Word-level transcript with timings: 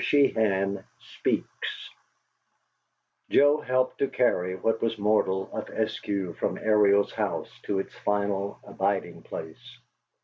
SHEEHAN 0.03 0.83
SPEAKS 0.97 1.91
Joe 3.29 3.61
helped 3.61 3.99
to 3.99 4.07
carry 4.07 4.55
what 4.55 4.81
was 4.81 4.97
mortal 4.97 5.47
of 5.55 5.67
Eskew 5.67 6.35
from 6.37 6.57
Ariel's 6.57 7.11
house 7.11 7.51
to 7.65 7.77
its 7.77 7.93
final 7.99 8.59
abiding 8.63 9.21
place. 9.21 9.77